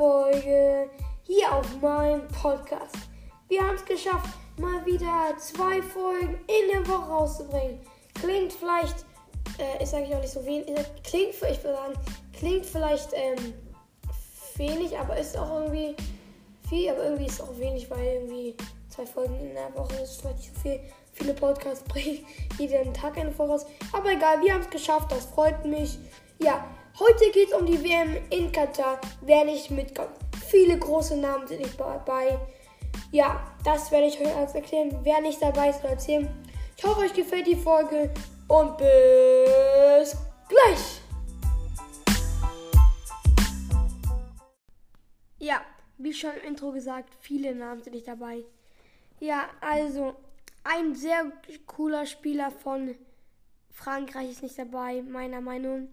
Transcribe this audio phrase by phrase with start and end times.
[0.00, 0.88] Folge
[1.24, 2.96] hier auf meinem Podcast.
[3.48, 7.80] Wir haben es geschafft, mal wieder zwei Folgen in der Woche rauszubringen.
[8.14, 9.04] Klingt vielleicht,
[9.58, 10.74] äh, ist eigentlich auch nicht so wenig,
[11.04, 11.94] klingt, ich würde sagen,
[12.32, 13.52] klingt vielleicht ähm,
[14.56, 15.94] wenig, aber ist auch irgendwie
[16.70, 18.56] viel, aber irgendwie ist auch wenig, weil irgendwie
[18.88, 20.80] zwei Folgen in der Woche ist vielleicht nicht so viel.
[21.12, 22.24] Viele Podcasts bringen
[22.56, 23.66] jeden Tag eine voraus.
[23.92, 25.98] Aber egal, wir haben es geschafft, das freut mich.
[26.38, 26.64] Ja,
[27.00, 29.00] heute geht es um die WM in Katar.
[29.22, 30.10] Wer nicht mitkommt.
[30.48, 32.38] Viele große Namen sind nicht dabei.
[33.10, 34.98] Ja, das werde ich euch alles erklären.
[35.02, 36.28] Wer nicht dabei ist, erzählen.
[36.76, 38.10] Ich hoffe, euch gefällt die Folge
[38.48, 40.16] und bis
[40.48, 41.00] gleich.
[45.38, 45.62] Ja,
[45.96, 48.44] wie schon im Intro gesagt, viele Namen sind nicht dabei.
[49.20, 50.14] Ja, also
[50.64, 51.32] ein sehr
[51.66, 52.94] cooler Spieler von
[53.70, 55.88] Frankreich ist nicht dabei, meiner Meinung.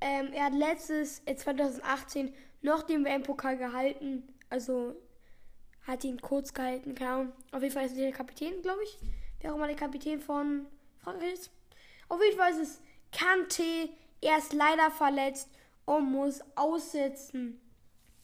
[0.00, 4.22] Ähm, er hat letztes, äh, 2018, noch den WM-Pokal gehalten.
[4.48, 4.94] Also
[5.86, 7.32] hat ihn kurz gehalten, keine Ahnung.
[7.52, 8.98] Auf jeden Fall ist er der Kapitän, glaube ich.
[9.40, 10.66] Wer auch mal der Kapitän von
[10.98, 11.50] Frankreich ist.
[12.08, 13.88] Auf jeden Fall ist es Kante.
[14.20, 15.48] Er ist leider verletzt
[15.86, 17.60] und muss aussetzen.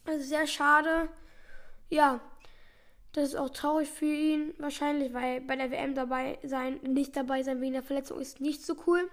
[0.05, 1.09] Das ist sehr schade.
[1.89, 2.21] Ja,
[3.13, 7.41] das ist auch traurig für ihn wahrscheinlich, weil bei der WM dabei sein, nicht dabei
[7.43, 9.09] sein wegen der Verletzung ist nicht so cool.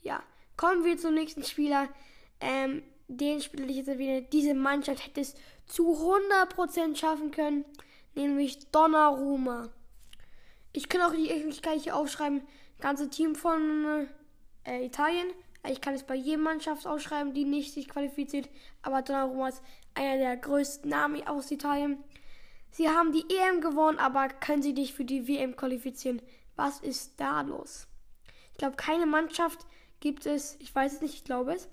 [0.00, 0.22] Ja,
[0.56, 1.88] kommen wir zum nächsten Spieler.
[2.40, 5.34] Ähm, den Spieler, ich jetzt erwähne, diese Mannschaft hätte es
[5.66, 7.64] zu 100% schaffen können,
[8.14, 9.68] nämlich Donnarumma.
[10.72, 12.42] Ich kann auch ich kann hier aufschreiben,
[12.80, 14.08] ganze Team von
[14.64, 15.28] äh, Italien.
[15.68, 18.48] Ich kann es bei jeder Mannschaft aufschreiben, die nicht sich qualifiziert.
[18.82, 19.62] Aber Donnarumma ist
[19.94, 22.02] einer der größten Namen aus Italien.
[22.70, 26.20] Sie haben die EM gewonnen, aber können sie nicht für die WM qualifizieren.
[26.56, 27.86] Was ist da los?
[28.52, 29.66] Ich glaube, keine Mannschaft
[30.06, 31.68] gibt es, ich weiß es nicht, ich glaube es,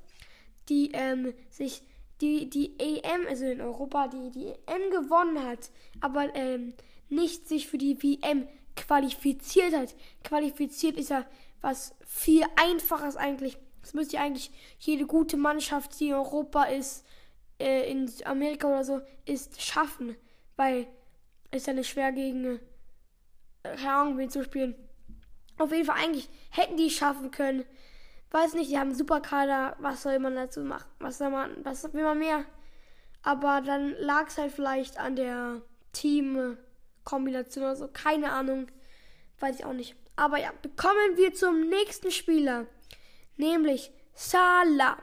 [0.68, 1.84] die ähm, sich
[2.20, 5.70] die, die EM, also in Europa, die die EM gewonnen hat,
[6.02, 6.74] aber ähm,
[7.10, 9.94] nicht sich für die WM qualifiziert hat.
[10.24, 11.28] Qualifiziert ist ja
[11.62, 13.60] was viel einfaches eigentlich.
[13.84, 14.50] Das müsste ja eigentlich
[14.80, 17.06] jede gute Mannschaft, die in Europa ist,
[17.60, 20.16] äh, in Amerika oder so, ist schaffen.
[20.56, 20.88] Weil
[21.52, 22.60] es ja nicht schwer gegen
[23.62, 24.74] keine Ahnung, wen zu spielen.
[25.60, 27.64] Auf jeden Fall eigentlich hätten die es schaffen können.
[28.34, 29.76] Weiß nicht, die haben super Kader.
[29.78, 30.90] Was soll man dazu machen?
[30.98, 32.44] Was soll man, was will man mehr?
[33.22, 35.62] Aber dann lag es halt vielleicht an der
[35.92, 37.88] Teamkombination oder so.
[37.88, 38.72] Keine Ahnung.
[39.40, 39.96] Weiß ich auch nicht.
[40.16, 42.66] Aber ja, kommen wir zum nächsten Spieler.
[43.38, 44.98] Nämlich Salah.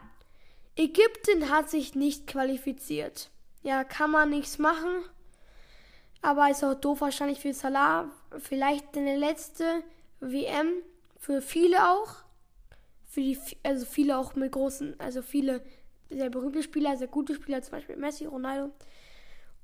[0.74, 3.30] Ägypten hat sich nicht qualifiziert.
[3.62, 5.04] Ja, kann man nichts machen.
[6.20, 8.10] Aber ist auch doof wahrscheinlich für Salah.
[8.38, 9.84] Vielleicht eine letzte
[10.18, 10.72] WM.
[11.16, 12.24] Für viele auch
[13.10, 15.62] für die, also viele auch mit großen, also viele
[16.10, 18.72] sehr berühmte Spieler, sehr gute Spieler, zum Beispiel Messi, Ronaldo.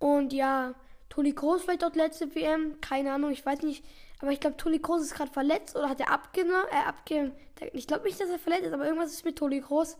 [0.01, 0.75] Und ja,
[1.09, 3.85] Toni Kroos vielleicht dort letzte WM, keine Ahnung, ich weiß nicht.
[4.19, 7.33] Aber ich glaube, Toni Kroos ist gerade verletzt oder hat er abgenommen, äh, abge
[7.73, 9.97] Ich glaube nicht, dass er verletzt ist, aber irgendwas ist mit Toni Kroos.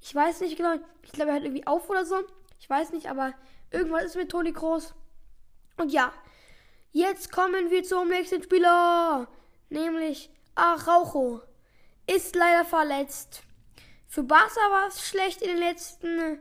[0.00, 0.74] Ich weiß nicht genau.
[1.02, 2.16] Ich glaube, er hat irgendwie auf oder so.
[2.60, 3.34] Ich weiß nicht, aber
[3.72, 4.94] irgendwas ist mit Toni Kroos.
[5.78, 6.12] Und ja,
[6.92, 9.26] jetzt kommen wir zum nächsten Spieler,
[9.68, 11.42] nämlich Araujo
[12.06, 13.42] ist leider verletzt.
[14.06, 16.38] Für Barca war es schlecht in den letzten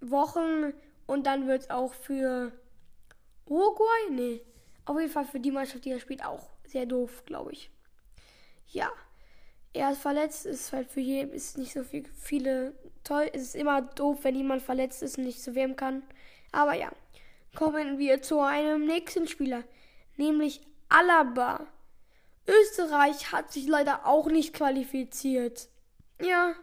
[0.00, 0.72] Wochen
[1.06, 2.52] und dann wird es auch für
[3.46, 4.40] Uruguay, nee,
[4.84, 7.70] auf jeden Fall für die Mannschaft, die er spielt, auch sehr doof, glaube ich.
[8.68, 8.90] Ja,
[9.72, 12.74] er ist verletzt, ist halt für jeden, ist nicht so viel, viele
[13.04, 13.30] toll.
[13.32, 16.02] Es ist immer doof, wenn jemand verletzt ist und nicht zu wem kann.
[16.52, 16.90] Aber ja,
[17.54, 19.64] kommen wir zu einem nächsten Spieler,
[20.16, 21.66] nämlich Alaba.
[22.46, 25.68] Österreich hat sich leider auch nicht qualifiziert.
[26.20, 26.54] Ja.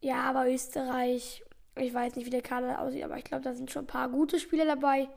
[0.00, 1.42] Ja, aber Österreich,
[1.76, 4.08] ich weiß nicht, wie der Kader aussieht, aber ich glaube, da sind schon ein paar
[4.08, 5.08] gute Spieler dabei.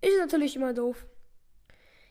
[0.00, 1.06] Ist natürlich immer doof.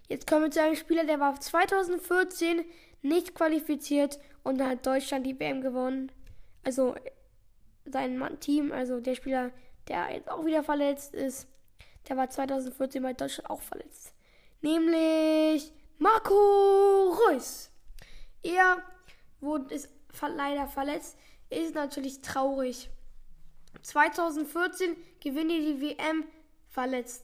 [0.07, 2.63] Jetzt kommen wir zu einem Spieler, der war 2014
[3.01, 6.11] nicht qualifiziert und dann hat Deutschland die WM gewonnen.
[6.63, 6.95] Also
[7.85, 9.51] sein Team, also der Spieler,
[9.87, 11.47] der jetzt auch wieder verletzt ist,
[12.07, 14.13] der war 2014 bei Deutschland auch verletzt.
[14.61, 17.69] Nämlich Marco Reus.
[18.41, 18.81] Er
[19.39, 19.87] wurde ist
[20.19, 21.15] leider verletzt.
[21.51, 22.89] Ist natürlich traurig.
[23.83, 26.23] 2014 gewinnt er die WM
[26.69, 27.23] verletzt.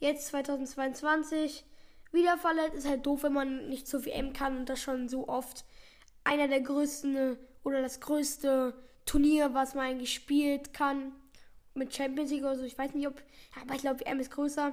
[0.00, 1.66] Jetzt 2022
[2.12, 2.76] wieder verletzt.
[2.76, 5.66] Ist halt doof, wenn man nicht zur WM kann und das schon so oft.
[6.24, 8.72] Einer der größten oder das größte
[9.04, 11.12] Turnier, was man eigentlich spielt kann.
[11.74, 12.64] Mit Champions League oder so.
[12.64, 13.22] Ich weiß nicht, ob.
[13.60, 14.72] Aber ich glaube, WM ist größer.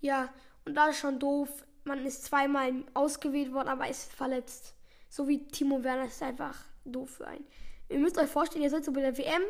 [0.00, 0.32] Ja,
[0.64, 4.74] und das ist schon doof man ist zweimal ausgewählt worden, aber ist verletzt.
[5.08, 7.46] So wie Timo Werner ist einfach doof für einen.
[7.88, 9.42] Ihr müsst euch vorstellen, ihr seid so bei der WM,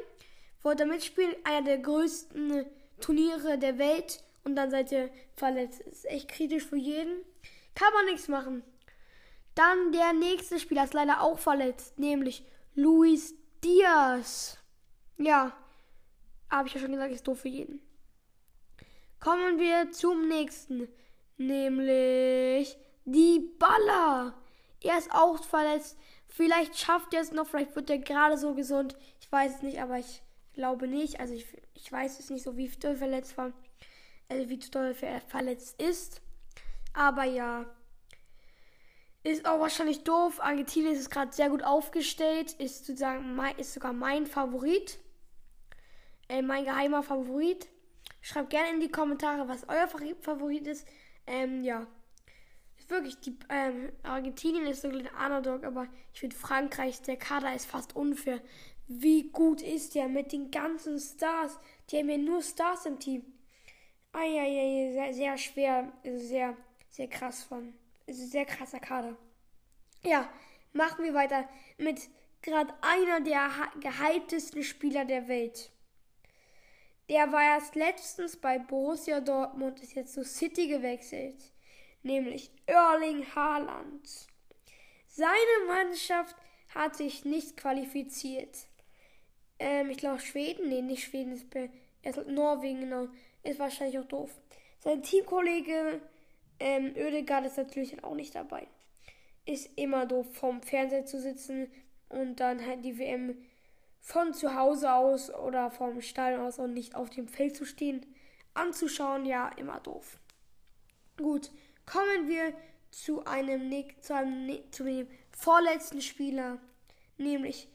[0.62, 2.64] wollt da mitspielen, einer der größten
[3.00, 5.81] Turniere der Welt und dann seid ihr verletzt.
[5.81, 7.25] Ist echt kritisch für jeden.
[7.75, 8.62] Kann man nichts machen.
[9.55, 12.44] Dann der nächste Spieler ist leider auch verletzt, nämlich
[12.75, 13.34] Luis
[13.64, 14.56] Diaz.
[15.17, 15.52] Ja,
[16.49, 17.81] habe ich ja schon gesagt, ist doof für jeden.
[19.19, 20.88] Kommen wir zum nächsten,
[21.38, 24.35] nämlich die Baller.
[24.82, 25.96] Er ist auch verletzt.
[26.29, 28.96] Vielleicht schafft er es noch, vielleicht wird er gerade so gesund.
[29.20, 31.20] Ich weiß es nicht, aber ich glaube nicht.
[31.20, 33.52] Also ich, ich weiß es nicht so, wie doll verletzt war.
[34.29, 36.20] Also wie doll er verletzt ist.
[36.93, 37.64] Aber ja.
[39.25, 40.41] Ist auch wahrscheinlich doof.
[40.41, 42.52] Argentinien ist gerade sehr gut aufgestellt.
[42.52, 44.99] Ist sozusagen mein, ist sogar mein Favorit.
[46.29, 47.69] Äh, mein geheimer Favorit.
[48.20, 49.88] Schreibt gerne in die Kommentare, was euer
[50.20, 50.87] Favorit ist.
[51.28, 51.86] Ähm, ja.
[52.78, 57.54] Ist wirklich, die, ähm, Argentinien ist so ein Underdog, aber ich finde Frankreich, der Kader
[57.54, 58.40] ist fast unfair.
[58.86, 61.58] Wie gut ist der mit den ganzen Stars?
[61.90, 63.22] Die haben ja nur Stars im Team.
[64.12, 66.56] Eieiei, sehr, sehr schwer, sehr,
[66.88, 67.74] sehr krass von.
[68.06, 69.16] Ist sehr krasser Kader.
[70.02, 70.31] Ja,
[70.72, 71.46] machen wir weiter
[71.76, 72.08] mit
[72.40, 73.50] gerade einer der
[73.81, 75.70] gehyptesten Spieler der Welt.
[77.08, 81.37] Der war erst letztens bei Borussia Dortmund, ist jetzt zu City gewechselt,
[82.02, 84.26] nämlich Erling Haaland.
[85.06, 86.37] Seine Mannschaft
[86.75, 88.66] hat sich nicht qualifiziert.
[89.58, 91.46] Ähm, ich glaube Schweden, nee, nicht Schweden, ist
[92.02, 93.08] ist Norwegen, genau,
[93.43, 94.31] ist wahrscheinlich auch doof.
[94.81, 96.00] Sein Teamkollege
[96.60, 98.66] ähm, Oedegaard ist natürlich auch nicht dabei.
[99.46, 101.70] Ist immer doof, vorm Fernseher zu sitzen
[102.08, 103.37] und dann halt die WM
[104.00, 108.06] von zu Hause aus oder vom Stall aus und nicht auf dem Feld zu stehen,
[108.54, 110.18] anzuschauen, ja, immer doof.
[111.16, 111.50] Gut,
[111.84, 112.54] kommen wir
[112.90, 116.58] zu einem, zu einem, zu dem vorletzten Spieler,
[117.16, 117.68] nämlich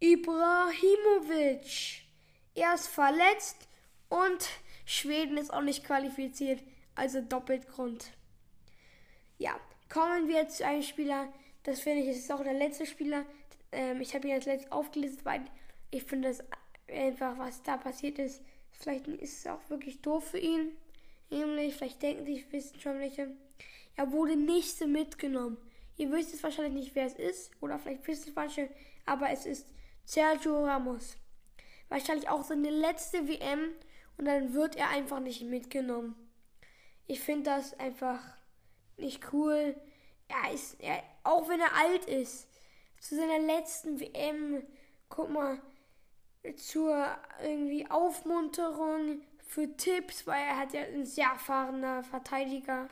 [0.00, 1.62] Ibrahimovic.
[2.54, 3.68] Er ist verletzt
[4.08, 4.48] und
[4.84, 6.62] Schweden ist auch nicht qualifiziert,
[6.94, 8.12] also doppelt Grund.
[9.38, 9.58] Ja,
[9.88, 11.32] kommen wir zu einem Spieler,
[11.62, 13.24] das finde ich, ist auch der letzte Spieler.
[13.70, 15.44] Ähm, ich habe ihn als letztes aufgelistet, weil
[15.90, 16.44] ich finde das
[16.88, 18.42] einfach, was da passiert ist,
[18.72, 20.72] vielleicht ist es auch wirklich doof für ihn.
[21.30, 23.30] Nämlich, vielleicht denken sich wissen schon welche.
[23.96, 25.58] Er wurde nicht so mitgenommen.
[25.96, 27.50] Ihr wisst es wahrscheinlich nicht, wer es ist.
[27.60, 28.70] Oder vielleicht wisst es manche.
[29.04, 29.66] Aber es ist
[30.04, 31.16] Sergio Ramos.
[31.88, 33.72] Wahrscheinlich auch seine letzte WM.
[34.16, 36.14] Und dann wird er einfach nicht mitgenommen.
[37.06, 38.20] Ich finde das einfach
[38.96, 39.74] nicht cool.
[40.28, 42.48] Er ist, er, auch wenn er alt ist,
[43.00, 44.62] zu seiner letzten WM,
[45.08, 45.60] guck mal,
[46.56, 47.06] zur
[47.42, 52.88] irgendwie Aufmunterung für Tipps, weil er hat ja ein sehr erfahrener Verteidiger.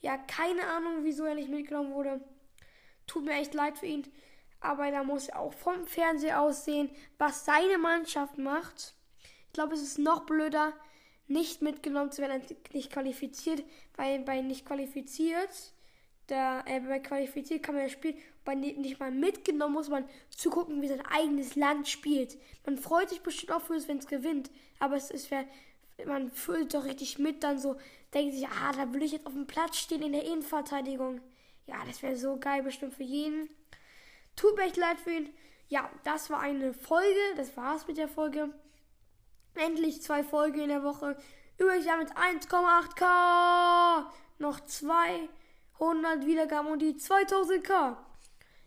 [0.00, 2.20] Ja, keine Ahnung, wieso er nicht mitgenommen wurde.
[3.06, 4.06] Tut mir echt leid für ihn.
[4.60, 8.94] Aber da muss er auch vom Fernseher aussehen, was seine Mannschaft macht.
[9.46, 10.72] Ich glaube, es ist noch blöder,
[11.26, 12.42] nicht mitgenommen zu werden,
[12.72, 13.62] nicht qualifiziert,
[13.96, 15.73] weil bei nicht qualifiziert
[16.26, 20.88] da äh, qualifiziert kann man ja spielen, bei nicht mal mitgenommen muss man zugucken, wie
[20.88, 22.36] sein eigenes Land spielt.
[22.66, 25.30] Man freut sich bestimmt auch für es, wenn es gewinnt, aber es ist
[26.06, 27.76] man fühlt doch richtig mit, dann so
[28.12, 31.20] denkt sich, ah, da will ich jetzt auf dem Platz stehen in der Innenverteidigung.
[31.66, 33.48] Ja, das wäre so geil bestimmt für jeden.
[34.36, 35.30] Tut mir echt leid für ihn.
[35.68, 38.50] Ja, das war eine Folge, das war's mit der Folge.
[39.54, 41.16] Endlich zwei Folgen in der Woche.
[41.58, 44.06] Übrigens ja mit 1,8k.
[44.38, 45.28] Noch zwei
[45.80, 47.96] 100 Wiedergaben und die 2000k.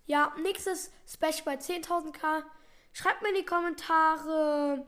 [0.06, 2.44] Ja, nächstes Special bei 10.000k.
[2.94, 4.86] Schreibt mir in die Kommentare,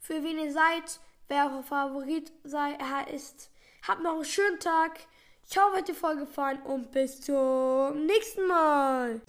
[0.00, 3.50] für wen ihr seid, wer euer Favorit sei, er ist.
[3.86, 5.00] Habt noch einen schönen Tag.
[5.48, 9.20] Ich hoffe, euch hat die Folge gefallen und bis zum nächsten Mal.